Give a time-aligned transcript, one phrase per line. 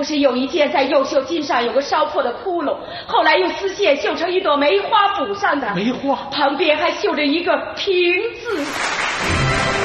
[0.00, 2.74] 不是有一件在右袖襟上有个烧破的窟窿，
[3.06, 5.74] 后来用丝线绣成一朵梅花补上的。
[5.74, 7.92] 梅花旁边还绣着一个平
[8.40, 8.64] 字。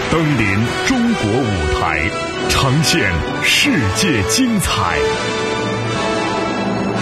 [0.09, 1.99] 登临中国舞台，
[2.47, 3.11] 呈现
[3.43, 4.97] 世界精彩。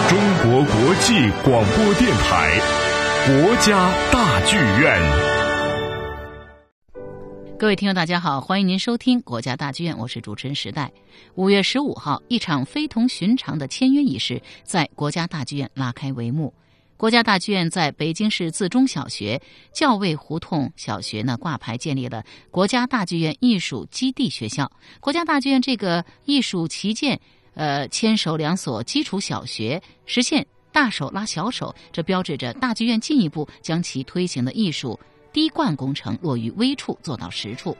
[0.08, 2.50] 中国国际广播电台，
[3.28, 5.33] 国家大剧院。
[7.56, 10.90] 各位听众，大家好，欢迎您收听国家大剧院，我是主持人时代。
[11.36, 16.52] 五月十五号，一场非同寻常的签约仪式在国家大剧院拉开帷幕。
[16.96, 19.40] 国家大剧院在北京市自中小学
[19.72, 24.70] 教卫胡同小学呢挂牌建立了国家大剧院艺术基地学校。
[25.00, 27.20] 国家大剧院这个艺术旗舰，
[27.54, 34.98] 呃，牵手两所基础小学，实现大手拉小手，这标志着大剧院进一步将其推行的艺术。
[35.34, 37.76] 滴灌工程落于微处，做到实处。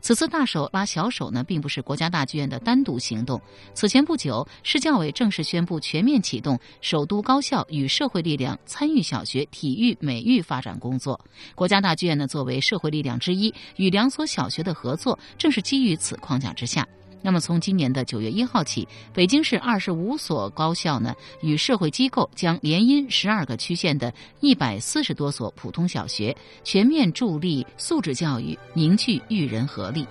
[0.00, 3.40] 此次大手拉小手呢，并不是国家大剧院的单独行动。
[3.74, 11.18] 此前不久，市教委正式宣布全面启动首都高校与社会力量参与小学体育美育发展工作。
[11.54, 16.86] 国家大剧院呢，作为社会力量之一，与两所小学的合作，正是基于此框架之下。
[17.20, 30.06] 那么，从今年的九月一号起，北京市二十五所高校呢，与社会机构将联姻十二个区县的一百四十多所普通小学，全面助力素质教育，凝聚育人合力。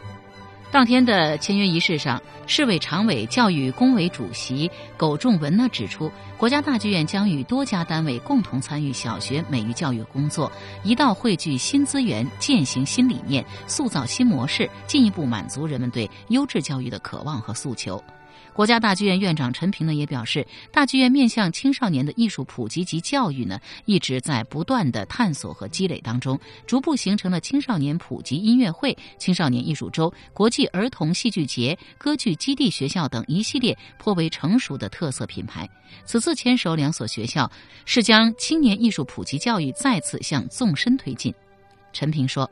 [0.69, 10.51] 当天的签约仪式上，市委常委、教育工委主席苟仲文呢指出，国家大剧院将与多家单位共同参与小学美育教育工作，
[10.83, 18.03] 一道汇聚新资源、践行新理念、塑造新模式，进一步满足人们对优质教育的渴望和诉求。
[18.57, 35.69] 国家大剧院院长陈平呢也表示，大剧院面向青少年的艺术普及及教育呢，一直在不断的探索和积累当中，逐步形成了青少年普及音乐会、青少年艺术周、国际儿童戏剧节、歌剧基地学校等一系列颇为成熟的特色品牌。
[36.03, 37.47] 此次牵手两所学校，
[37.85, 41.31] 是将青年艺术普及教育再次向纵深推进。
[41.93, 42.49] 陈平说：“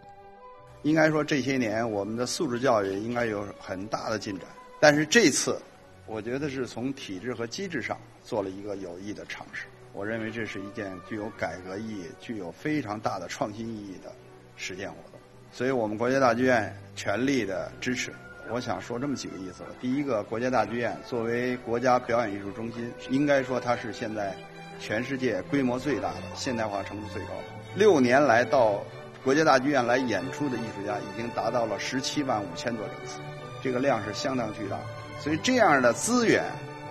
[0.86, 4.48] 应该说这些年我们的素质教育应该有很大的进展，
[4.80, 5.60] 但是这次。”
[6.08, 9.66] 我觉得是从体制和机制上做了一个有益的尝试。
[9.92, 14.12] 我认为这是一件具有改革意义、具有非常大的创新意义的
[14.56, 15.20] 实践活动。
[15.52, 18.14] 所以我们国家大剧院全力的支持。
[18.52, 24.36] 我想说这么几个意思：第一个，国家大剧院作为国家表演艺术中心，应该说它是现在
[24.80, 27.44] 全世界规模最大的、现代化程度最高的。
[27.76, 28.84] 六年来到
[29.24, 33.20] 国家大剧院来演出的艺术家已经达到了十七万五千多人次，
[33.64, 34.78] 这个量是相当巨大。
[35.26, 36.44] 所以这样的资源，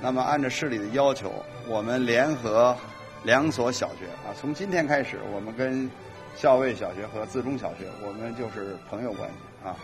[0.02, 1.32] 那么按照市里的要求，
[1.68, 2.76] 我们联合
[3.22, 5.88] 两所小学啊，从今天开始，我们跟
[6.34, 9.76] 校尉小学和自中小学，我们就是朋友关系啊，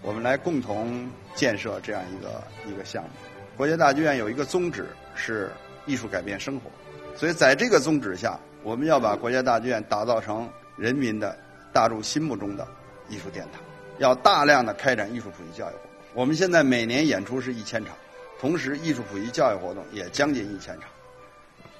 [0.00, 3.10] 我们来共同建设这样一个一个项目。
[3.54, 5.52] 国家大剧院有一个宗旨是
[5.84, 6.70] 艺术改变生活，
[7.14, 11.38] 所以在这个宗旨下，我们要把国家大剧院打造成人民的
[11.70, 12.66] 大众心目中的
[13.10, 13.60] 艺术殿堂，
[13.98, 15.74] 要大量的开展艺术普及教育。
[16.12, 17.94] 我们现在每年演出是一千场，
[18.40, 20.90] 同时艺术普及教育活动也将近一千场。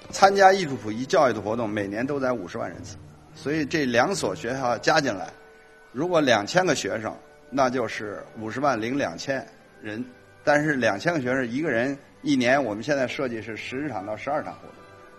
[0.09, 2.95] 参加艺术普及教育的活动每年都在五十万人次，
[3.35, 5.27] 所以这两所学校加进来，
[5.91, 7.13] 如果两千个学生，
[7.49, 9.45] 那就是五十万零两千
[9.81, 10.03] 人。
[10.43, 14.75] 但是两千个学生一个人一年，我们现在设计是十场到十二场活动，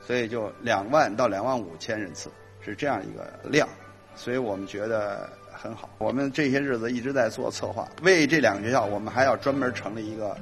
[0.06, 2.30] 所以就两万到两万五千人次
[2.60, 3.68] 是这样一个量，
[4.16, 5.28] 所以我们觉得。
[5.62, 10.36] 很好，我们这些日子一直在做策划，为这两个学校，我们还要专门成立一个，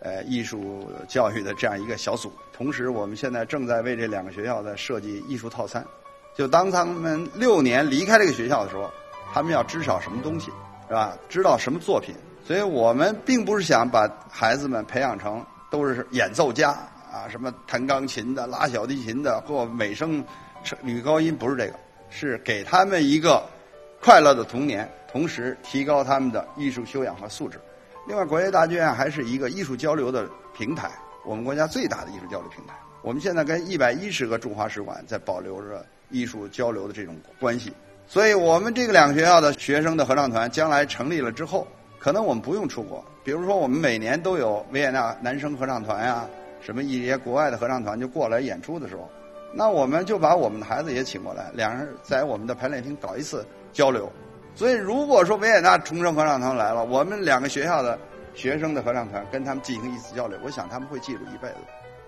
[0.00, 2.30] 呃，艺术教育的这样一个小组。
[2.52, 5.82] 同时，我们现在正在为这两个学校在设计艺术套餐。
[6.36, 8.90] 就当他们六年离开这个学校的时候，
[9.32, 10.50] 他们要知晓什么东西，
[10.88, 11.16] 是吧？
[11.26, 12.14] 知道什么作品。
[12.46, 16.72] 所以我们并不是想把孩子们培养成都是演奏家
[17.10, 20.22] 啊，什么弹钢琴的、拉小提琴的或美声、
[20.82, 21.72] 女高音，不是这个，
[22.10, 23.42] 是给他们一个。
[24.06, 27.58] 快乐的童年，同时提高他们的艺术修养和素质。
[28.06, 30.88] 另外，国家大剧院还是一个艺术交流的平台，
[31.24, 32.74] 我们国家最大的艺术交流平台。
[33.02, 37.72] 我们现在跟一百一十个驻华使馆在保留着艺术交流的这种关系。
[38.06, 41.66] 所以，我们这个两个学校的学生的合唱团将来成立了之后，
[41.98, 43.04] 可能我们不用出国。
[43.24, 46.24] 比如说，我们每年都有维也纳男生合唱团呀，
[46.60, 49.10] 什么一些国外的合唱团就过来演出的时候，
[49.52, 53.46] 那我们就把我们的孩子也请过来，两人在我们的排练厅搞一次。
[53.72, 54.10] 交流，
[54.54, 57.98] 所以如果说维也纳重生合唱团来了，我们两个学校的
[58.32, 61.56] 学生的合唱团跟他们进行一次交流，我想他们会记住一辈子。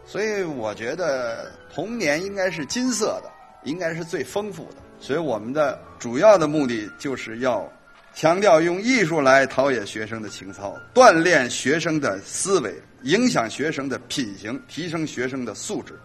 [0.07, 3.31] 所以我觉得童年应该是金色的，
[3.65, 4.77] 应该是最丰富的。
[4.99, 7.71] 所以我们的主要的目的就是要
[8.15, 16.01] 强调用艺术来陶冶学生的情操，锻炼学生的思维，影响学生的品行，提升学生的素质，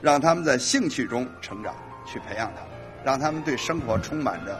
[0.00, 1.74] 让他们在兴趣中成长，
[2.06, 2.70] 去培养他们，
[3.04, 4.58] 让他们对生活充满着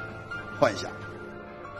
[0.58, 0.90] 幻想。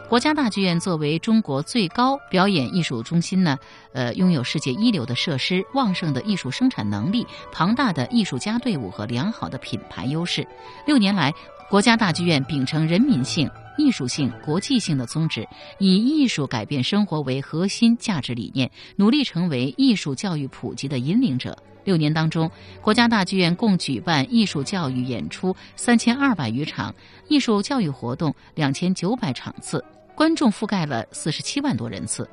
[0.07, 3.59] 国家大剧院作为中国最高表演艺术中心呢，
[3.93, 10.47] 呃，拥有世界一流的设施、旺盛的艺术生产能力、庞大的艺术家队伍和良好的品牌优势。
[10.87, 11.31] 六年来，
[11.69, 13.49] 国家大剧院秉承人民性。
[13.77, 15.47] 艺术性、国际性的宗旨，
[15.77, 21.57] 以艺术改变生活为核心价值理念，努力成为艺术教育普及的引领者。
[21.83, 22.49] 六年当中，
[22.81, 26.93] 国家大剧院共举办艺术教育演出三千二百余场，
[27.27, 29.83] 艺术教育活动两千九百场次，
[30.15, 32.29] 观众覆盖了四十七万多人次。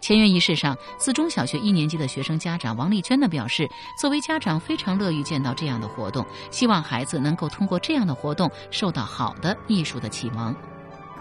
[0.00, 3.68] 签约仪式上，四中小学一年级的学生家长王丽娟呢表示，
[4.00, 10.56] 作为家长非常乐于见到这样的活动，希望孩子能够通过这样的活动受到好的艺术的启蒙。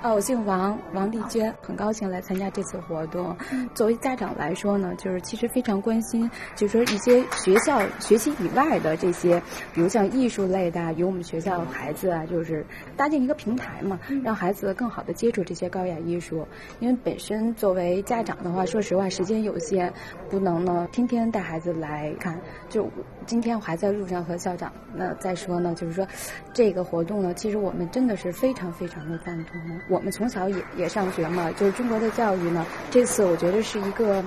[0.01, 3.35] 哦，我姓王，王丽娟，很高兴来参加这次活动。
[3.75, 9.41] 作为家长来说呢，就是其实非常关心，就是说一些学校学习以外的这些，
[9.73, 12.65] 比如像艺术类的，与我们学校孩子啊，就是
[12.95, 16.47] 搭建一个平台嘛，让孩子更好的接触这些高雅艺术。
[16.79, 19.91] 因为本身作为家长的话，说实话时间有限，
[20.29, 22.39] 不能呢天天带孩子来看。
[22.69, 22.89] 就
[23.25, 26.07] 今天我还在路上和校长那再说呢，就是说
[26.53, 29.59] 这个活动呢，其实我们真的是非常非常的赞同。
[29.89, 34.23] 我们从小也也上学嘛，就是中国的教育呢，这次我觉得是一个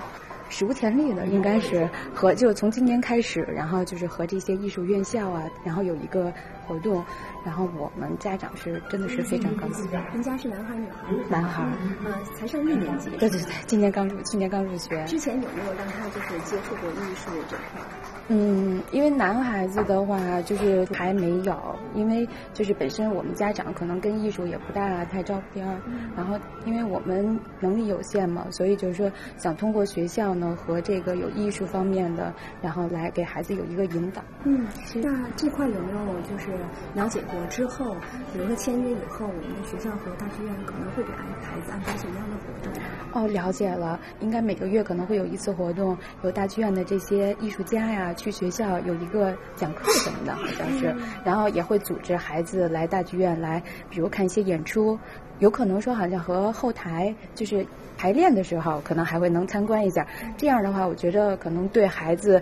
[0.48, 6.30] 史无前例的，应该是和就从今年开始，然后就是和这些艺术院校啊，然后有一个
[6.66, 7.04] 活动，
[7.44, 9.88] 然后我们家长是真的是非常高兴。
[10.12, 11.12] 您家是男孩女孩？
[11.28, 11.64] 男孩。
[12.04, 13.10] 呃，才上一年级。
[13.18, 15.04] 对对对，今年刚入，去年刚入学。
[15.04, 17.80] 之前有没有让他就是接触过艺术这块？
[18.28, 25.76] 嗯，因为男孩子的话就是还没有，因为就是本身我们家长可能跟艺术也不大太照边儿，
[26.16, 32.32] 然后因为我们能力有限嘛，所以就是说想通过学校呢和这个有艺术方面的，
[32.62, 34.22] 然后来给孩子有一个引导。
[34.44, 34.66] 嗯，
[35.02, 36.51] 那这块有没有就是
[36.94, 37.94] 了解过之后，
[38.32, 42.72] 比如说签约以后，我们的学校和大剧院可能会给孩子安排什么样的活动？
[43.12, 48.12] 哦，了解了，应该每个月可能会有一次活动，有大剧院的这些艺术家呀。
[48.14, 50.94] 去学校有一个讲课什么的，好像是，
[51.24, 54.98] 然后也会组织孩子来大剧院来，比如看一些演出，
[55.38, 57.66] 有可能说好像和后台就是
[57.96, 60.06] 排练的时候，可能还会能参观一下。
[60.36, 62.40] 这样的话，我觉得可能对孩子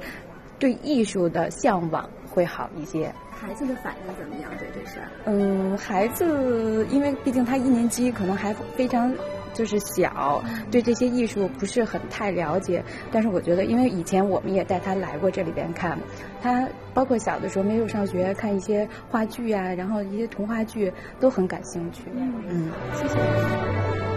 [0.58, 3.12] 对艺术的向往会好一些。
[3.40, 4.50] 孩子的反应怎么样？
[4.58, 4.98] 对这事？
[5.24, 9.12] 嗯，孩子因为毕竟他一年级，可能还非常。
[9.52, 10.40] 就是小，
[10.70, 15.98] 对这些艺术不是很太了解，但是我觉得，因为以前我们也带他来过这里边看，
[16.40, 22.04] 他包括小的时候没有上学，看一些话剧呀，然后一些童话剧都很感兴趣。
[22.14, 24.09] 嗯，谢谢。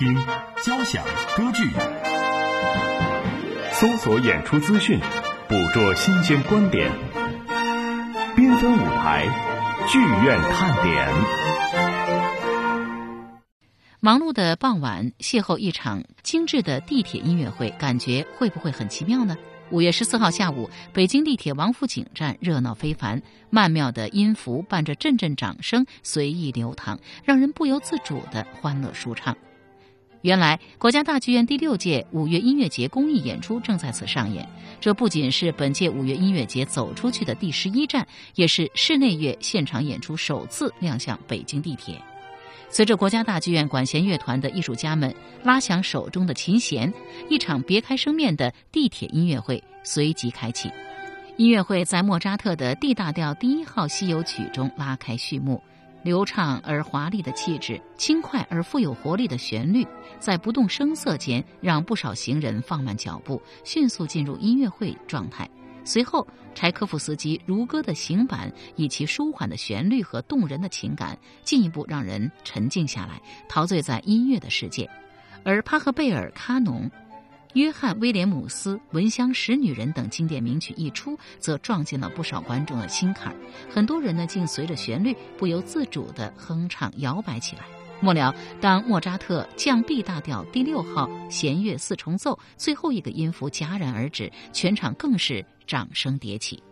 [0.00, 0.16] 听
[0.64, 1.04] 交响
[1.36, 1.62] 歌剧，
[3.70, 4.98] 搜索演出资讯，
[5.46, 6.90] 捕捉新鲜观点，
[8.34, 9.26] 缤纷舞台，
[9.86, 11.06] 剧院看点。
[14.00, 19.36] 忙碌的傍晚，邂逅一场精致的地铁音乐会，感觉会不会很奇妙呢？
[19.70, 29.36] 五月十四号下午，北京地铁王府井站热闹非凡，曼妙的音符伴着阵阵掌声随意流淌，让人不由自主的欢乐舒畅。
[30.22, 34.46] 原来，国家大剧院第六届五月音乐节公益演出正在此上演。
[34.78, 41.98] 这不仅是本届五月音乐节走出去的第十一站，也是室内乐现场演出首次亮相北京地铁。
[42.68, 46.92] 随着国家大剧院管弦乐团的艺术家们拉响手中的琴弦，
[47.30, 50.70] 一场别开生面的地铁音乐会随即开启。
[51.38, 55.62] 音乐会在莫扎特的 D 大调第一号西游曲中拉开序幕。
[56.02, 59.86] 流畅而华丽的气质，轻快而富有活力的旋律，
[60.18, 65.48] 在不动声色间，让不少行人放慢脚步，迅速进入音乐会状态。
[65.84, 74.88] 随后，柴可夫斯基《如歌》的行板，以其舒缓的旋律和动人的情感，进一步让人沉静下来，陶醉在音乐的世界。
[75.42, 76.90] 而帕赫贝尔、卡农。
[77.54, 83.34] 约翰·威廉姆斯《闻香识女人》等经典名曲一出，则撞进了不少观众的心坎。
[83.68, 87.62] 很多人呢，竟随着旋律不由自主地哼唱、摇摆起来。
[88.00, 96.62] 末了，当莫扎特降 B 大调第六号弦乐四重奏最后一个音符戛然而止，全场更是掌声迭起。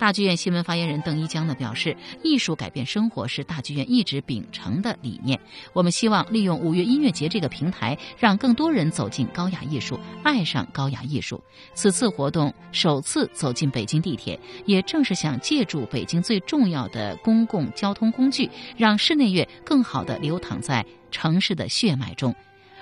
[0.00, 5.38] 大剧院新闻发言人邓一江呢表示，艺术改变生活是大剧院一直秉承的理念。
[5.74, 11.44] 我们希望利用五月音乐节这个平台，让更多人走进高雅艺术，爱上高雅艺术。
[11.74, 22.34] 此次活动首次走进北京地铁，也正是想借助北京最重要的公共交通工具，让室内乐更好地流淌在城市的血脉中。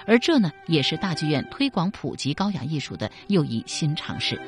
[0.07, 4.41] 而这呢，也是大剧院推广普及高雅艺术的又一新尝试。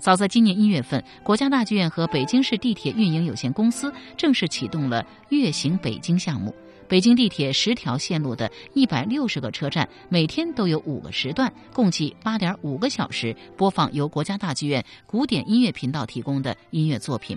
[0.00, 6.54] 早在今年一月份，国家大剧院和北京市地铁运营有限公司正式启动了“月行北京”项目。
[6.88, 17.36] 北京地铁十条线路的一百六十个车站，每天都有五个时段，共计八点五个小时播放由国家大剧院古典音乐频道提供的音乐作品。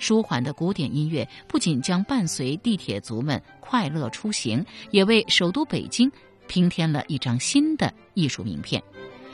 [0.00, 6.10] 舒缓的古典音乐不仅将伴随地铁族们快乐出行，也为首都北京
[6.48, 8.82] 平添了一张新的艺术名片。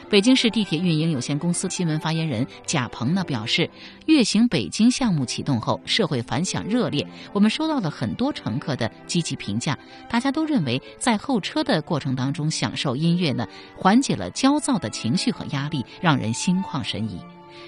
[0.09, 3.69] 北京市地铁运营有限公司新闻发言人贾鹏呢表示，
[4.07, 9.77] 乐行北京项目启动后，社会反响热烈，我们收到了很多乘客的积极评价，
[10.09, 17.21] 大家都认为在候车的过程当中享受音乐呢，缓解了焦躁的情绪和压力，让人心旷神怡。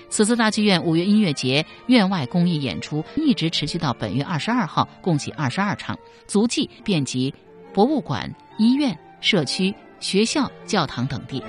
[0.09, 7.35] 此次大剧院五月音乐节院外公益演出一直持续到本月二十二号，共计二十二场，足迹遍及
[7.75, 11.43] 博物馆、医院、社区、学校、教堂等地。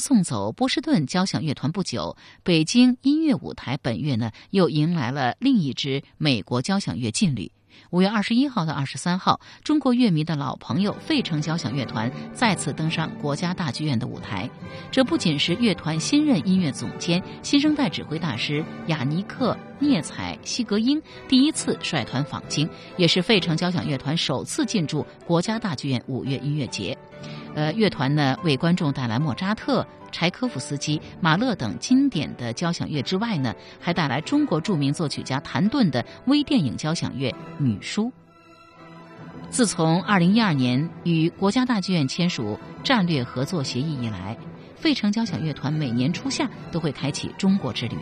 [0.00, 7.52] 送走波士顿交响乐团不久，北京音乐舞台本月呢又迎来了另一支美国交响乐劲旅。
[7.90, 14.50] 五月二十一号到二十三号，中国乐迷的老朋友费城交响乐团再次登上国家大剧院的舞台。
[14.90, 26.98] 这不仅是乐团新任音乐总监、新生代指挥大师雅尼克·聂采西格英第一次率团访京，也是费城交响乐团首次进驻国家大剧院五月音乐节。
[27.58, 38.04] 呃，乐团呢为观众带来莫扎特、柴科夫斯基、马勒等经典的交响乐之外呢，还带来中国著名作曲家谭盾的微电影交响乐《女书》。
[39.50, 44.36] 自从二零一二年与国家大剧院签署战略合作协议以来，
[44.76, 47.96] 费城交响乐团每年初夏都会开启中国之旅。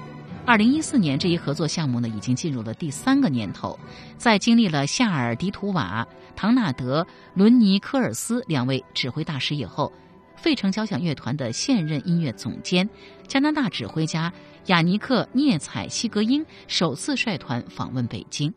[0.47, 3.77] 二零一四年，这一合作项目呢已经进入了第三个年头，
[4.17, 9.93] 在经历了夏尔迪图瓦、唐纳德、伦尼科尔斯两位指挥大师以后，
[10.37, 12.89] 费城交响乐团的现任音乐总监、
[13.27, 14.33] 加拿大指挥家
[14.67, 18.55] 雅尼克·涅采西格英首次率团访问北京。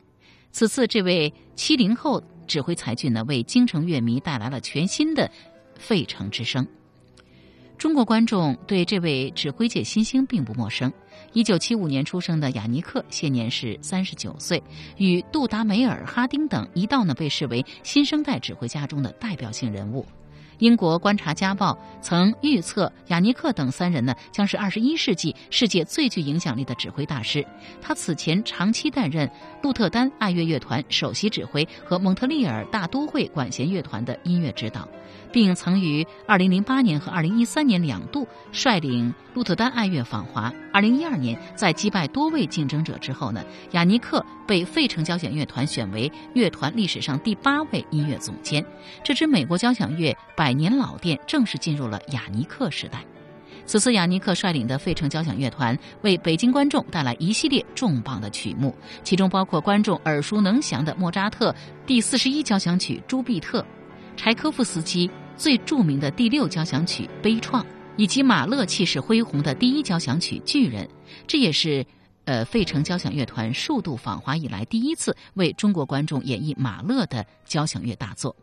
[0.51, 5.29] 此次，这位七零后指挥才俊呢，为京城乐迷带来了全新的
[5.75, 6.67] 费城之声。
[7.79, 10.91] 中国观众对这位指挥界新星并不陌生。
[11.31, 14.62] 一九七五年出生的雅尼克，现年是三十九岁，
[14.98, 20.05] 与杜达梅尔、哈丁等一道呢，被视为新生代指挥家中的代表性人物。
[20.57, 21.71] 英国《观察家报》
[22.01, 27.48] 曾预测，雅尼克等三人呢将是二十一世纪世界最具影响力的指挥大师。
[27.81, 29.29] 他此前长期担任
[29.63, 34.86] 鹿特丹爱乐乐团首席指挥和蒙特利尔大都会管弦乐团的音乐指导。
[35.31, 40.53] 并曾于2008年和2013年两度率领鹿特丹爱乐访华。
[40.74, 48.65] 2012年，在击败多位竞争者之后呢，雅尼克被费城交响乐团选为乐团历史上第八位音乐总监。
[49.03, 53.03] 这支美国交响乐百年老店正式进入了雅尼克时代。
[53.65, 61.53] 此次雅尼克率领的费城交响乐团为北京观众带来一系列重磅的曲目，其中包括观众耳熟能详的莫扎特
[61.86, 63.62] 第四十一交响曲《朱庇特》。
[64.19, 67.63] 柴科夫斯基最著名的第六交响曲《悲怆》，
[67.95, 70.85] 以及马勒气势恢宏的第一交响曲《巨人》，
[71.25, 71.85] 这也是，
[72.25, 78.35] 呃，费城交响乐团数度访华以来第一次为中国观众演绎马勒的交响乐大作。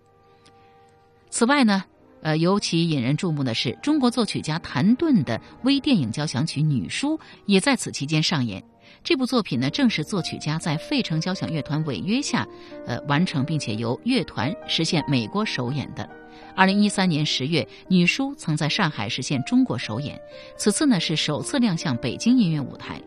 [1.29, 1.85] 此外呢，
[2.23, 8.65] 呃，尤其引人注目的是，中国作曲家谭盾的微电影交响曲《女书》也在此期间上演。
[9.07, 12.45] 这部作品呢，正是作曲家在费城交响乐团违约下，
[12.89, 16.11] 呃，完成并且由乐团实现美国首演的。
[16.57, 20.21] 二零一三年十月，女书曾在上海实现中国首演，
[20.57, 23.01] 此次呢是首次亮相北京音乐舞台。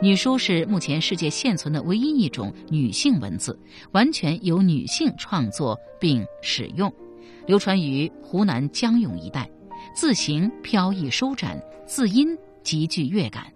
[0.00, 3.58] 女书是目前世界现存的唯一一种女性文字，
[3.92, 6.90] 完全由女性创作并使用，
[7.46, 9.46] 流传于湖南江永一带，
[9.94, 13.52] 字形飘逸舒展，字音极具乐感。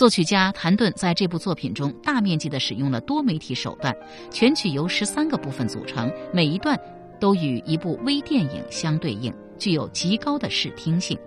[0.00, 3.94] 作曲家谭盾在这部作品中大面积地使用了多媒体手段，
[4.30, 6.74] 全曲由十三个部分组成，每一段。
[7.20, 11.18] 都与一部微电影相对应，具有极高的视听性。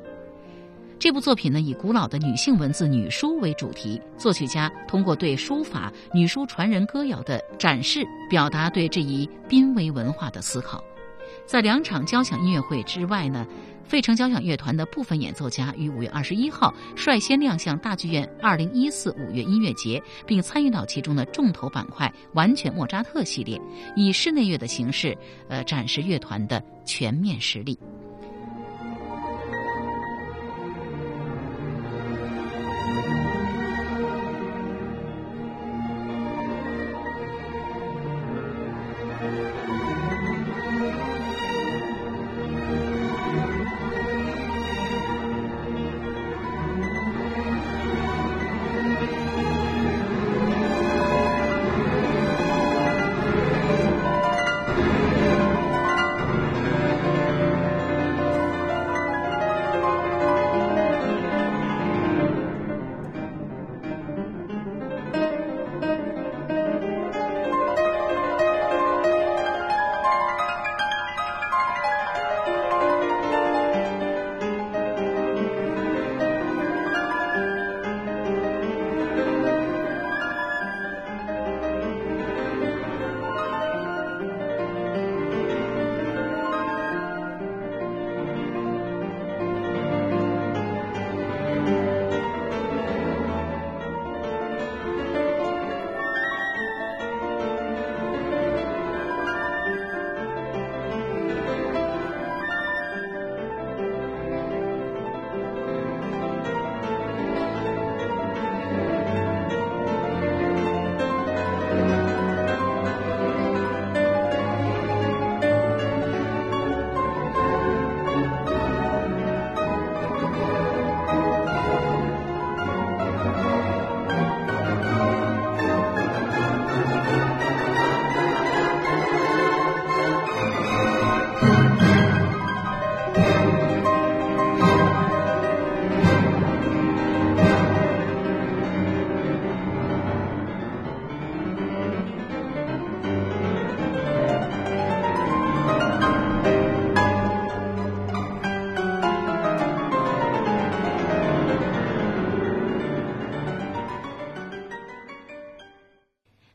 [0.98, 10.84] 这部作品呢，以古老的女性文字女书为主题，作曲家通过对书法、女书传人歌谣的展示，表达对这一濒危文化的思考。
[11.46, 13.46] 在两场交响音乐会之外呢。
[13.86, 23.60] 费城交响乐团的部分演奏家于五月二十一号率先亮相大剧院二零一四五月音乐节，并参与到其中的重头板块——完全莫扎特系列，
[23.96, 25.16] 以室内乐的形式，
[25.48, 27.78] 呃，展示乐团的全面实力。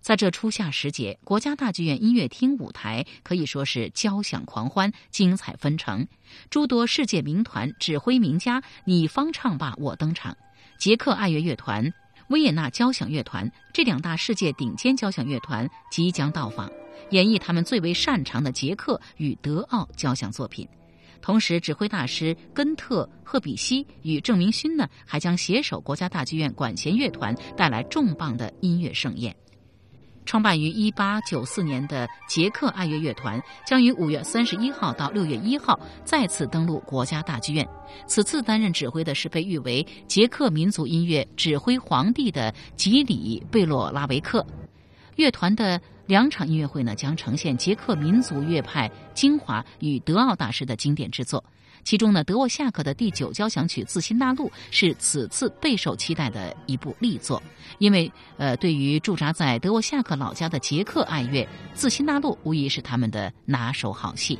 [0.08, 6.08] 在这初夏时节，国家大剧院音乐厅舞台可以说是交响狂欢，精彩纷呈。
[6.48, 10.34] 诸多世界名团、指挥名家，你方唱罢我登场。
[10.78, 11.92] 捷克爱乐乐团、
[12.30, 16.72] 维也纳交响乐团这两大世界顶尖交响乐团即将到访，
[17.10, 20.66] 演绎他们最为擅长的捷克与德奥交响作品。
[21.20, 29.36] 同时，指挥大师根特·赫比西与郑明勋呢，还将携手国家大剧院管弦乐团，带来重磅的音乐盛宴。
[30.28, 37.66] 创办于一八九四年的捷克爱乐乐团将于五月三十一号到六月一号再次登陆国家大剧院。
[38.06, 44.46] 此次担任指挥的是被誉为捷克民族音乐指挥皇帝的吉里贝洛拉维克。
[45.16, 51.42] 乐团的两场音乐会呢，将呈现捷克民族乐派精华与德奥大师的经典之作。
[51.88, 57.42] 其中呢，德沃夏克的第九交响曲《自新大陆》是此次备受期待的一部力作，
[57.78, 64.38] 因为呃，对于驻扎在德沃夏克老家的捷克爱乐，《自新大陆》无疑是他们的拿手好戏。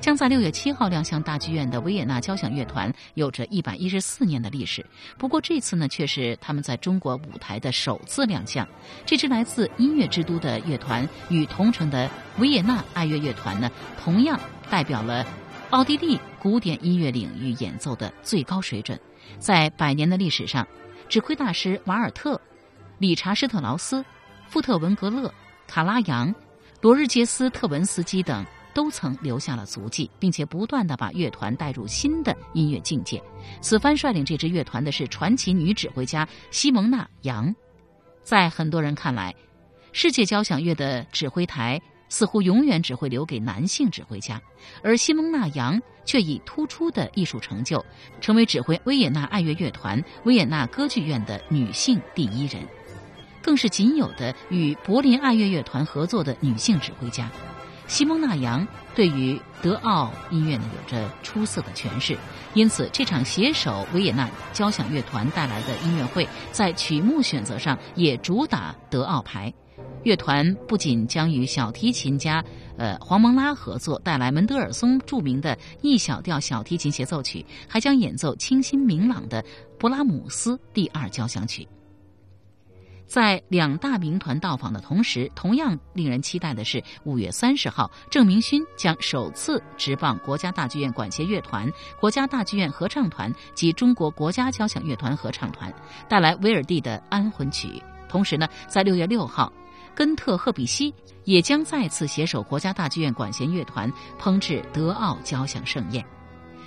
[0.00, 4.86] 将在六月七号亮相大剧院的维也纳交响乐团，有着一百一十四年的历史。
[5.18, 8.64] 不过这次呢，却是他们在中国舞台的首次亮相。
[9.04, 13.68] 这支来自音乐之都的乐团与同城的维也纳爱乐乐团呢，
[14.00, 14.38] 同样
[14.70, 15.26] 代表了。
[15.72, 19.00] 奥地利古典音乐领域演奏的最高水准，
[19.38, 20.68] 在百年的历史上，
[21.08, 22.38] 指挥大师瓦尔特、
[22.98, 24.04] 理查施特劳斯、
[24.46, 25.32] 富特文格勒、
[25.66, 26.32] 卡拉扬、
[26.82, 33.22] 罗日杰斯特文斯基等都曾留下了足迹，并且不断的把乐团带入新的音乐境界。
[33.62, 37.52] 此番率领这支乐团的是传奇女指挥家西蒙娜·杨。
[38.22, 39.34] 在很多人看来，
[39.92, 41.80] 世界交响乐的指挥台。
[42.12, 44.38] 似乎永远只会留给男性指挥家，
[44.82, 47.82] 而西蒙纳扬却以突出的艺术成就，
[48.20, 52.62] 成为指挥维也纳爱乐乐团、维也纳歌剧院的女性第一人，
[53.40, 57.30] 更是仅有的与柏林爱乐乐团合作的女性指挥家。
[57.86, 62.14] 西蒙纳扬对于德奥音乐呢有着出色的诠释，
[62.52, 69.50] 因此这场携手维也纳交响乐团带来的音乐会，在曲目选择上也主打德奥牌。
[70.02, 72.44] 乐团不仅将与小提琴家
[72.76, 79.44] 呃黄蒙拉合作，带来门德尔松著名的 E 小调小提琴协奏曲，还将演奏清新明朗的
[79.78, 81.66] 勃拉姆斯第二交响曲。
[83.06, 95.70] 在两大民团到访的同时，同样令人期待的是，五月三十号，郑明勋将首次执棒国家大剧院管弦乐团、国家大剧院合唱团及中国国家交响乐团合唱团，
[96.08, 97.68] 带来威尔第的《安魂曲》。
[98.08, 99.52] 同时呢，在六月六号，
[99.94, 106.04] 根特·赫比西也将再次携手国家大剧院管弦乐团烹制德奥交响盛宴。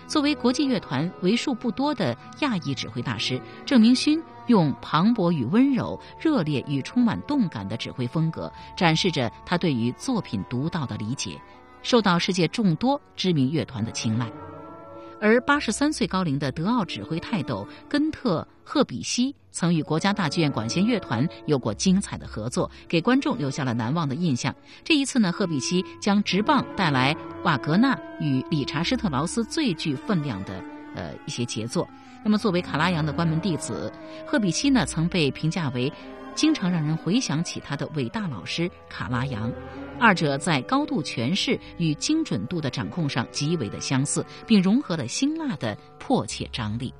[0.07, 11.41] 作为国际乐团为数不多的亚裔指挥大师，郑明勋用磅礴与温柔、热烈与充满动感的指挥风格，展示着他对于作品独到的理解，
[11.81, 14.31] 受到世界众多知名乐团的青睐。
[15.21, 24.53] 而八十三岁高龄的德奥指挥泰斗根特·赫比西，曾与国家大剧院管弦乐团有过精彩的合作，给观众留下了难忘的印象。
[24.83, 30.63] 这一次呢，赫比西将直棒带来瓦格纳与理查施特劳斯最具分量的
[30.95, 31.87] 呃一些杰作。
[32.23, 33.91] 那么，作为卡拉扬的关门弟子，
[34.25, 35.91] 赫比西呢曾被评价为。
[36.35, 39.51] 经常让人回想起他的伟大老师卡拉扬，
[39.99, 46.93] 二者在高度诠释与精准度的掌控上极为的相似，并融合了辛辣的迫切张力。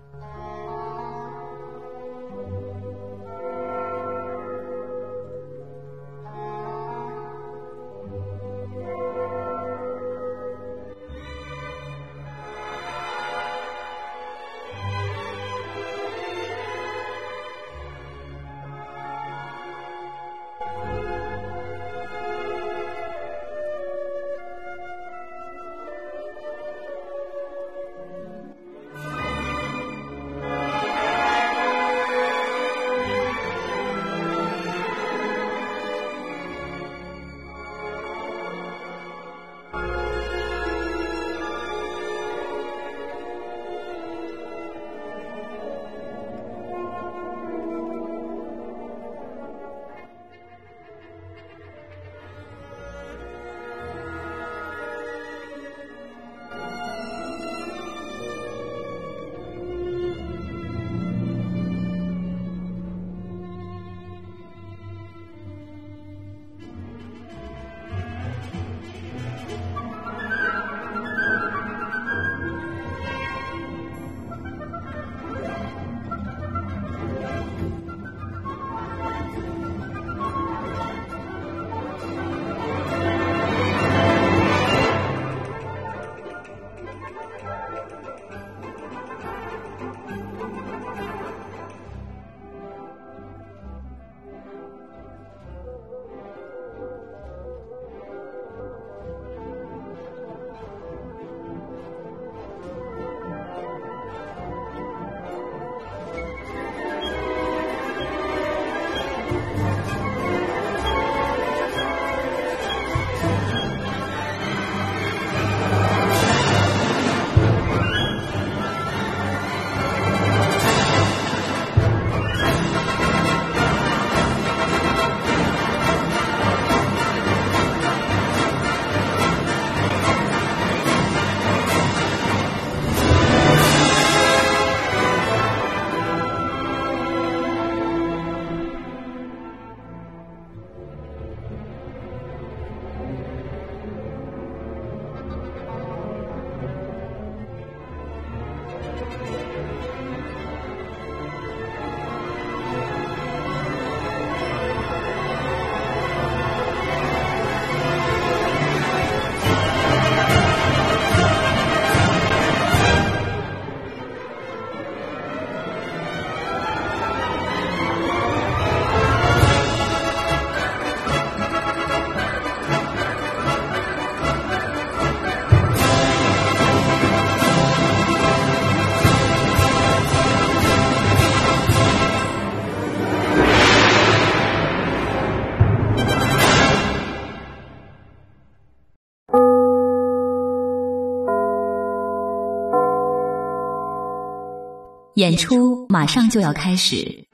[195.16, 197.26] 演出马上就要开始。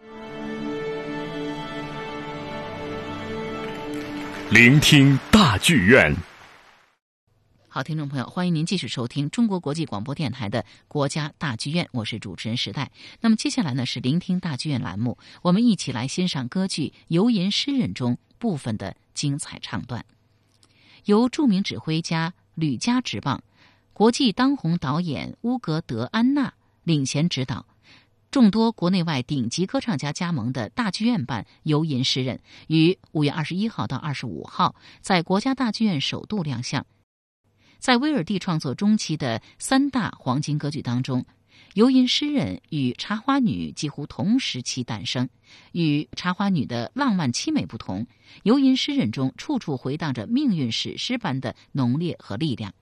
[4.51, 6.15] 聆听大剧院。
[7.67, 12.91] 好，听众朋友，欢迎您继续收听中国国际广播电台的国家大剧院，我是主持人时代。
[13.19, 20.05] 那么接下来呢是聆听大剧院栏目，我们一起来欣赏歌剧《游吟诗人》中部分的精彩唱段，
[21.05, 23.41] 由著名指挥家吕嘉执棒，
[23.91, 27.65] 国际当红导演乌格德安娜领衔指导。
[28.31, 36.85] 众多国内外顶级歌唱家加盟的大剧院版《游吟诗人》于五月二十一号到二十五号在国家大剧院首度亮相。
[37.77, 41.23] 在威尔第创作中期的三大黄金歌剧当中，
[41.73, 45.27] 《游吟诗人》与《茶花女》几乎同时期诞生。
[45.73, 48.05] 与《茶花女》的浪漫凄美不同，
[48.43, 52.73] 《游吟诗人》中处处回荡着命运史诗般的浓烈和力量。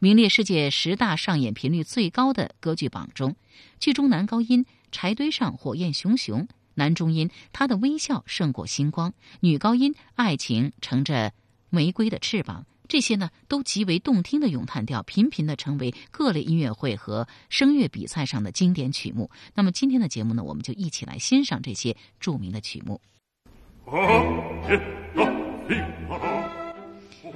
[0.00, 3.36] 名列世界十大上演频率最高的歌剧榜中，
[3.80, 4.66] 剧中男高音。
[4.90, 11.32] 柴堆上火焰熊熊，男中音他的微笑胜过星光，女高音爱情乘着
[11.70, 19.30] 玫瑰的翅膀，这些呢都极为动听的咏叹调，频频的成为各类音乐会和声乐比赛上的经典曲目。
[19.54, 23.00] 那么今天的节目呢，我们就一起来欣赏这些著名的曲目。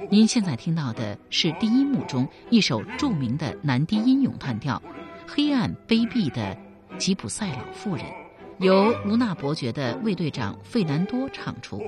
[0.09, 4.81] 您现在听到的是第一幕中一首著名的男低音咏叹调，
[5.27, 6.57] 黑暗卑鄙的。
[6.97, 8.05] 吉普赛老妇人，
[8.59, 11.81] 由卢纳伯爵的卫队长费南多唱出。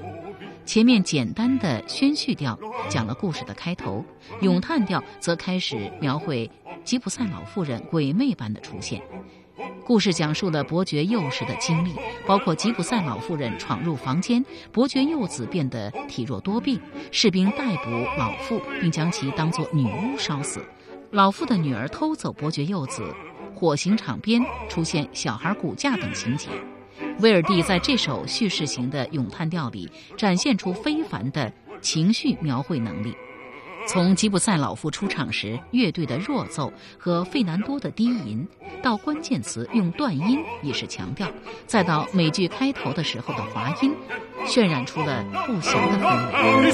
[0.66, 2.58] 前面简单的宣叙调
[2.90, 4.04] 讲了故事的开头，
[4.42, 6.50] 咏叹调则开始描绘
[6.84, 9.02] 吉普赛老妇人鬼魅般的出现。
[9.86, 11.94] 故事讲述了伯爵幼时的经历，
[12.26, 20.66] 包括吉普赛老妇人闯入房间，伯爵幼子变得体弱多病，士兵逮捕老妇并将其当作女巫烧死，
[21.12, 23.14] 老妇的女儿偷走伯爵幼子。
[23.56, 26.50] 火刑场边出现小孩骨架等情节，
[27.20, 33.16] 威尔第在这首叙事型的咏叹调里展现出非凡的情绪描绘能力。
[33.88, 38.48] 从吉普赛老妇出场时乐队的弱奏和费南多的低吟，
[38.82, 41.28] 到关键词用断音以示强调，
[41.68, 43.94] 再到美剧开头的时候的滑音，
[44.48, 46.72] 渲染出了不祥的氛围。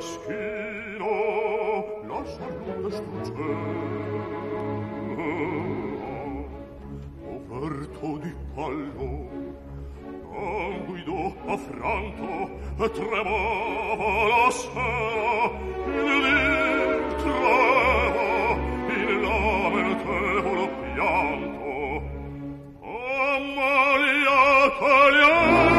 [0.00, 1.06] Schino,
[2.06, 4.24] lascia l'onde struggere.
[7.64, 9.12] orto di palmo
[10.32, 12.60] languido affranto
[12.92, 15.50] tremava la sera
[15.86, 18.26] il dir trema
[19.80, 19.96] il
[20.92, 21.72] pianto
[22.80, 22.92] o
[23.56, 24.42] Maria
[24.78, 25.72] Tagliata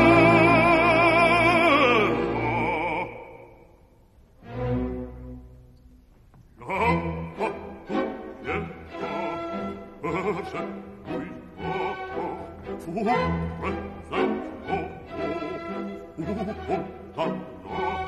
[10.46, 10.85] Thank.
[12.86, 13.10] 呼呼呼
[13.62, 13.74] 嘿
[14.68, 14.86] 嘿
[16.16, 16.22] 呼
[17.16, 17.24] 呼
[17.64, 18.05] 呼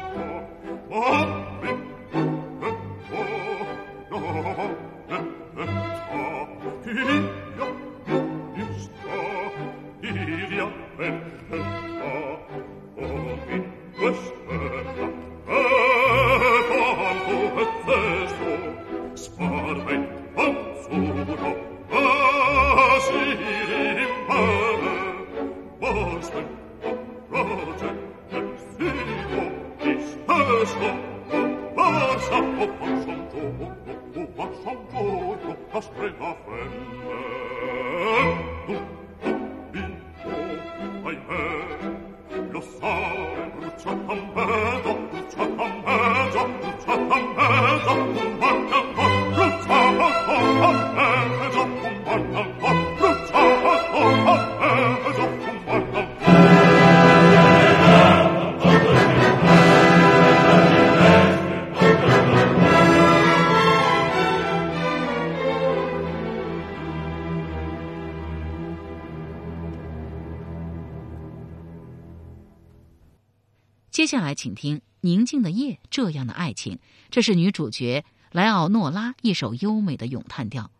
[74.07, 80.71] 接下来，请听《宁静的夜》这样的爱情，这是女主角莱奥诺拉一首优美的咏叹调。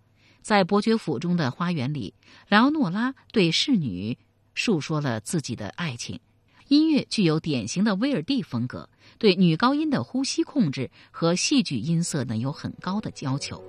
[0.42, 2.14] 在伯爵府中的花园里，
[2.48, 4.18] 莱奥诺拉对侍女
[4.54, 6.22] 述说了自己的爱情。
[6.70, 8.88] 音乐具有典型的威尔第风格，
[9.18, 13.62] 对女高音的呼吸控制和戏剧音色呢有很高的要求。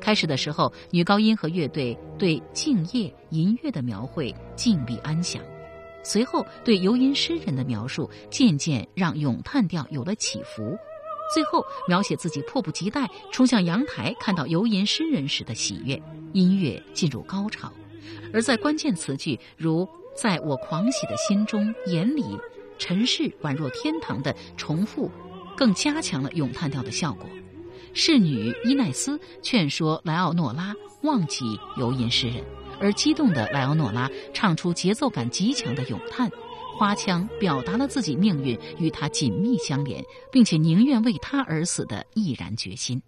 [0.00, 5.40] 开始的时候，女高音和乐队对静夜吟乐的描绘静谧安详，
[6.04, 10.78] 随后对游吟诗人的描述渐渐让咏叹调有了起伏，
[11.34, 16.00] 最后描写自己迫不及待冲向阳台看到游吟诗人时的喜悦。
[16.32, 17.72] 音乐进入高潮，
[18.32, 19.88] 而在关键词句如。
[20.16, 22.22] 在我狂喜的心中、眼里，
[22.78, 25.10] 尘世宛若天堂的重复，
[25.56, 27.28] 更加强了咏叹调的效果。
[27.94, 32.44] 侍女伊奈斯劝说莱奥诺拉忘记游吟诗人，
[32.80, 36.30] 而激动的莱奥诺拉唱出节奏感极强的咏叹，
[36.76, 43.00] 花腔表达了自己命运与他紧密相连，并且宁愿为他而死的毅然决心。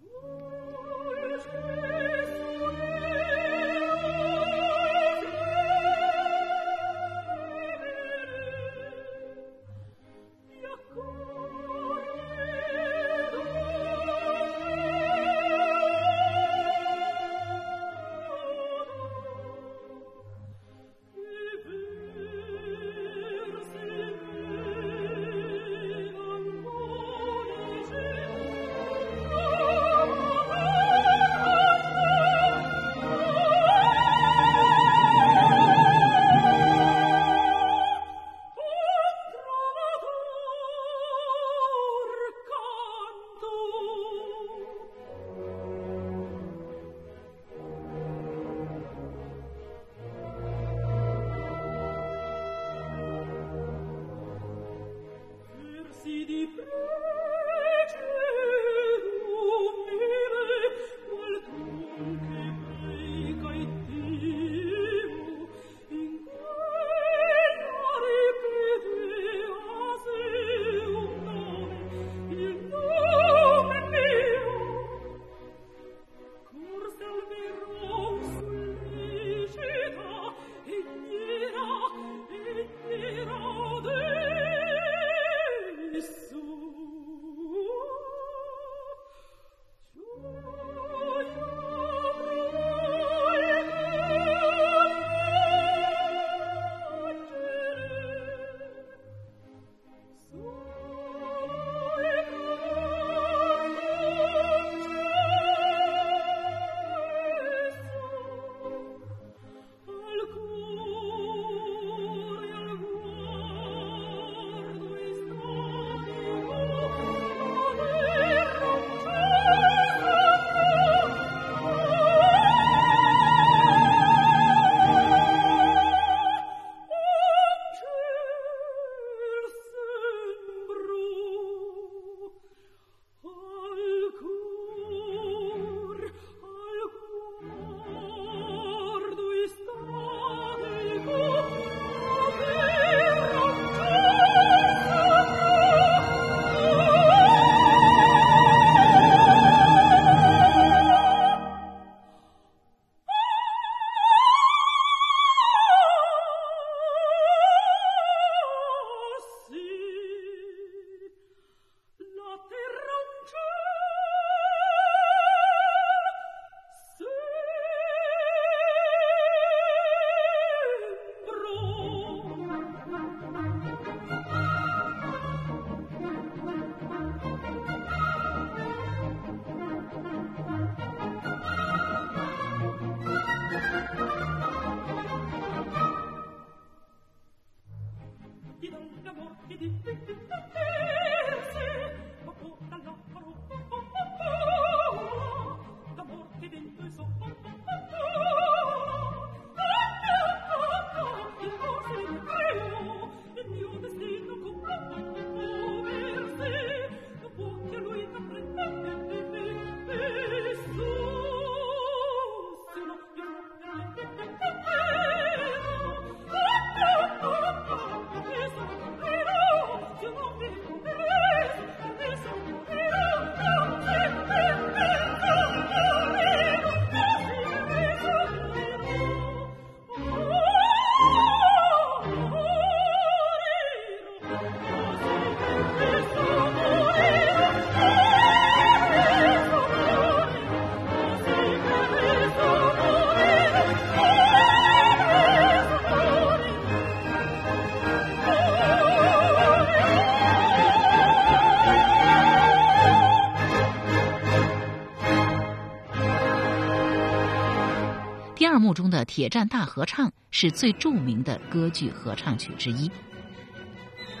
[258.67, 262.91] 幕中的铁战大合唱是最著名的歌剧合唱曲之一。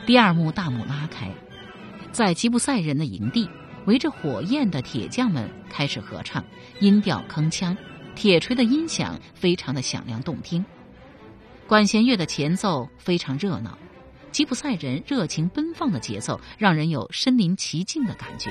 [0.05, 1.29] 第二幕大幕拉开，
[2.13, 3.49] 在吉普赛人的营地，
[3.87, 6.45] 围着火焰的铁匠们开始合唱，
[6.79, 7.75] 音调铿锵，
[8.15, 10.63] 铁锤的音响非常的响亮动听，
[11.67, 13.77] 管弦乐的前奏非常热闹，
[14.31, 18.49] 吉普赛人热情奔放的节奏让人有身临其境的感觉。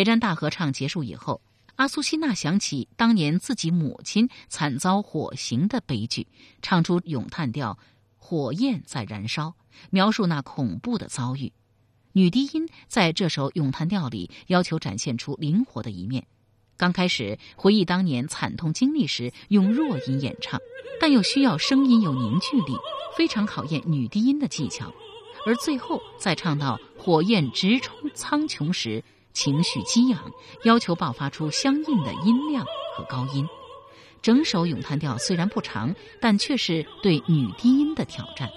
[0.00, 1.42] 铁战大合唱结束以后，
[1.76, 6.26] 阿苏西娜想起当年自己母亲惨遭火刑的悲剧，
[6.62, 7.74] 唱出咏叹调
[8.16, 9.48] 《火焰在燃烧》，
[9.90, 11.52] 描述那恐怖的遭遇。
[12.12, 16.26] 女低音在这首咏叹调里要求展现出灵活的一面。
[16.78, 20.58] 刚开始回忆当年惨痛经历时，用弱音演唱，
[20.98, 22.74] 但又需要声音有凝聚力，
[23.18, 24.90] 非常考验女低音的技巧。
[25.44, 29.04] 而最后再唱到火焰直冲苍穹时。
[29.32, 30.30] 情绪激昂，
[30.64, 32.64] 要求爆发出相应的音量
[32.96, 33.46] 和高音。
[34.22, 38.50] 整首咏叹调虽然不长，但却是对女低音的挑战。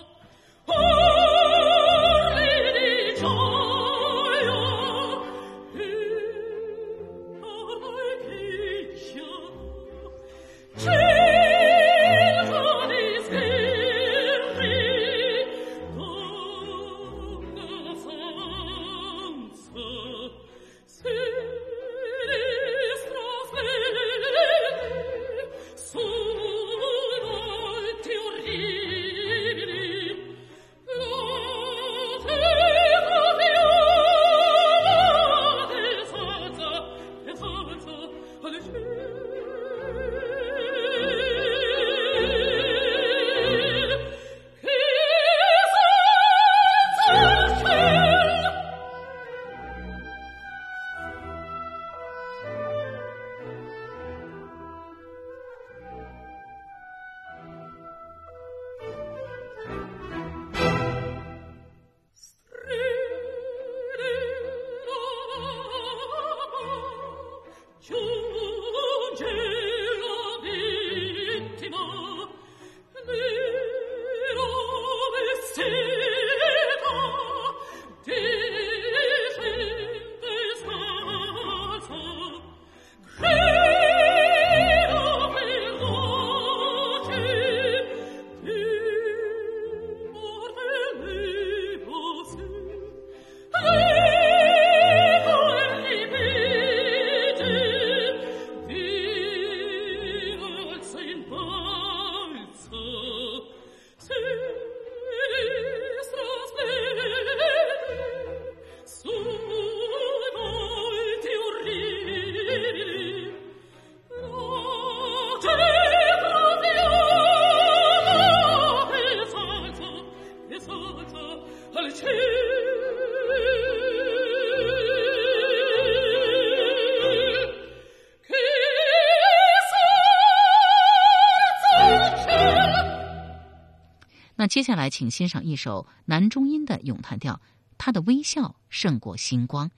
[134.53, 137.41] 接下来，请欣赏一首男中音的咏叹调，
[137.79, 139.71] 他的微笑胜过星光。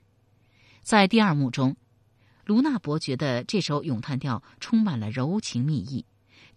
[0.81, 1.77] 在第二幕中，
[2.43, 6.05] 卢娜伯爵的这首咏叹调充满了柔情蜜意，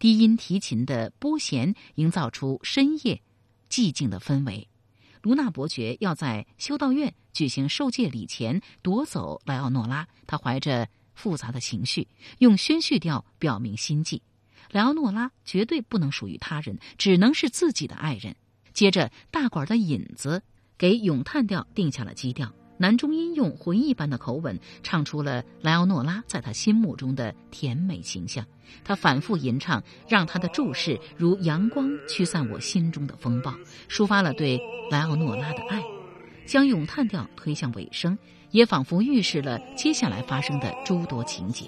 [0.00, 3.22] 低音提琴的拨弦营造出深夜
[3.70, 4.66] 寂静的氛围。
[5.22, 12.08] 卢娜伯爵要在修道院举行受戒礼前夺走莱奥诺拉，他怀着复杂的情绪，
[12.38, 14.20] 用宣叙调表明心迹。
[14.70, 18.36] 莱奥诺拉绝对不能属于他人，只能是自己的爱人。
[18.72, 20.42] 接着，大管的引子
[20.76, 22.52] 给咏叹调定下了基调。
[22.80, 28.46] 男中音用回忆般的口吻唱出了莱奥诺拉在他心目中的甜美形象。
[28.84, 33.52] 他反复吟唱，让他的注视如阳光驱散我心中的风暴，
[33.88, 34.60] 抒发了对
[34.92, 35.82] 莱奥诺拉的爱，
[36.46, 38.16] 将咏叹调推向尾声，
[38.52, 41.64] 也仿佛预示了接下来发生的诸多情节。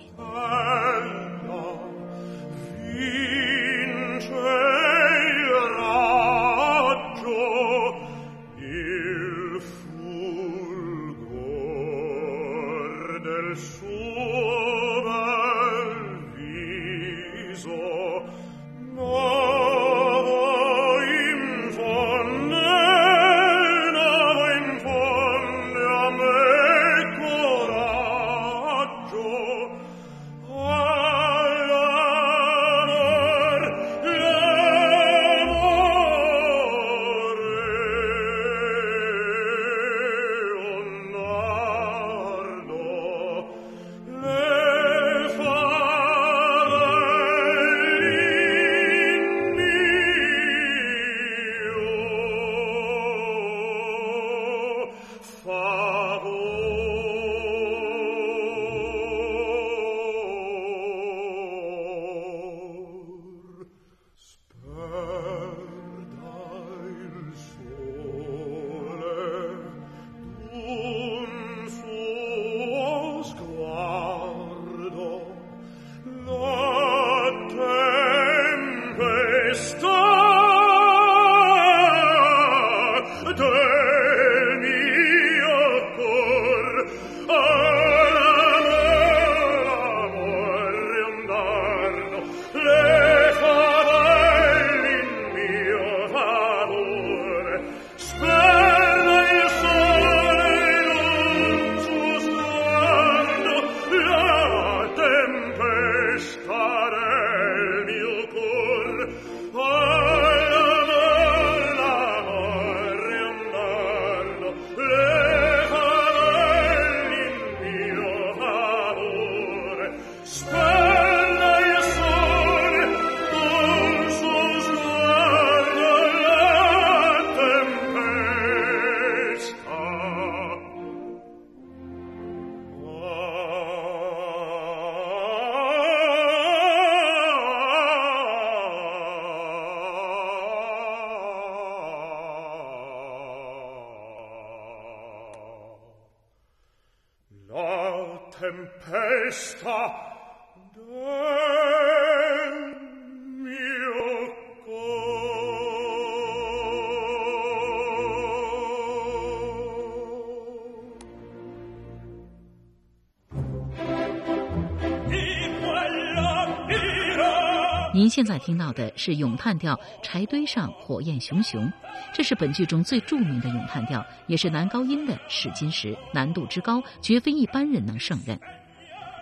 [168.01, 171.67] 您现在听到的是咏叹调《柴堆上火焰熊熊》，
[172.15, 178.41] 这是本剧中最著名的咏叹调，也是男高音的试金石，难度之高，绝非一般人能胜任。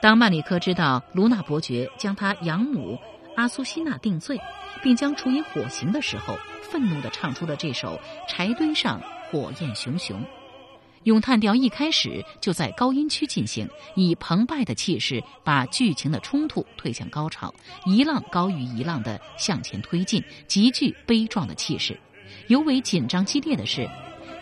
[0.00, 2.96] 当曼里科知道卢娜伯爵将他养母
[3.34, 4.38] 阿苏西娜定罪，
[4.80, 6.38] 并将处以火刑的时候，
[6.70, 7.96] 愤怒地唱出了这首
[8.28, 10.20] 《柴堆上火焰熊熊》。
[11.04, 17.54] 咏叹调一开始就在高音区进行，以澎湃的气势把剧情的冲突推向高潮，
[17.86, 21.98] 一浪高于一浪的向前推进，极具悲壮的气势。
[22.48, 23.88] 尤为紧张激烈的是，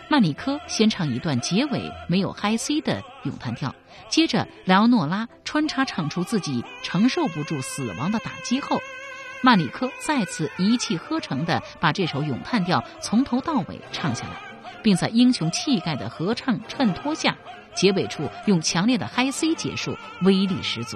[0.09, 3.73] 曼里科先唱一段结尾没有嗨 C 的咏叹调，
[4.09, 8.79] 接着莱奥诺拉穿插唱出自己承受不住死亡的打击后，
[9.41, 14.46] 曼里科再次一气呵成地把这首咏叹调从头到尾唱下来。
[14.87, 17.35] 并在英雄气概的合唱衬托下，
[17.75, 20.95] 结尾处用强烈的嗨 C 结束，威力十足。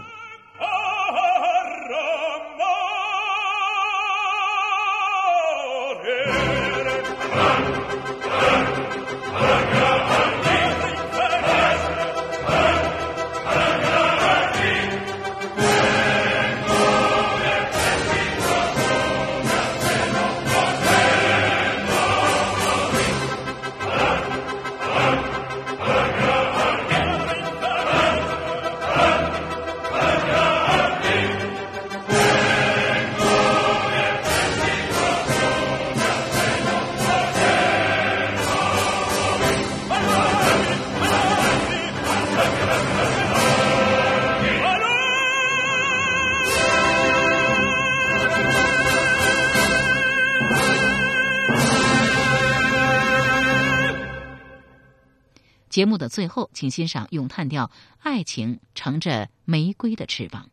[55.72, 57.67] 节目的最后，请欣赏咏叹调
[57.99, 60.43] 《爱情乘着玫瑰的翅膀》。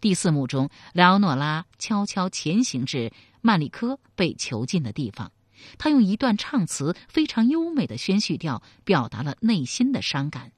[0.00, 3.12] 第四幕中，莱奥诺拉悄悄前行至
[3.42, 5.30] 曼里科被囚禁的地方，
[5.76, 10.52] 他用一段唱词非常优美的宣叙调，表达了内心的伤感。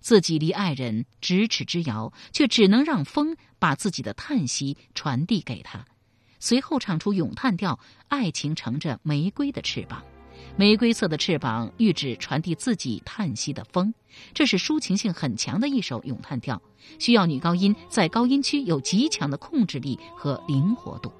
[0.00, 5.84] 自己离爱人咫尺之遥，却只能让风把自己的叹息传递给他。
[6.40, 7.76] 随后唱出咏叹调
[8.08, 10.02] 《爱情乘着玫瑰的翅膀》。
[10.56, 13.94] 玫瑰色的翅膀，喻指传递自己叹息的风。
[14.34, 16.60] 这是抒情性很强的一首咏叹调，
[16.98, 21.12] 需要女高音在高音区有极强的控制力和灵活度。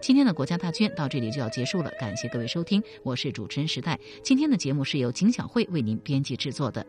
[0.00, 3.98] 今天的国家大剧院到这里就要结束了，感谢各位收听，我是主持人时代。
[4.22, 6.84] 今天的节目是由景小慧为您编辑制作的。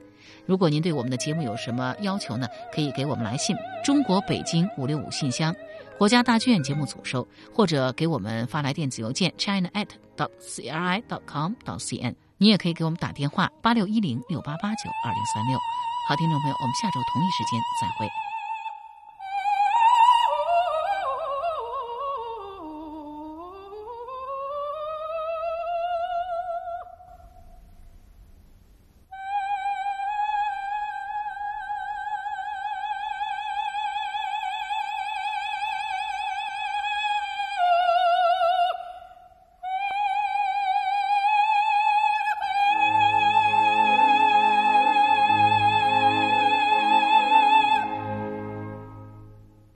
[0.46, 5.56] 如果您对我们的节目有什么要求呢，可以给我们来信，中国北京五六五信箱，
[5.98, 12.14] 国家大剧院节目组收，或者给我们发来电子邮件 china at dot cri dot com dot cn。
[12.38, 15.58] 你也可以给我们打电话八六一零六八八九二零三六。
[16.08, 18.27] 好，听众朋友，我们下周同一时间再会。